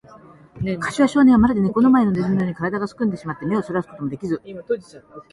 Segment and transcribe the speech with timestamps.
[0.63, 4.41] 桂少年は、まるでネコの前のネズミのように、からだがすくんでしまって、目をそらすこともできず、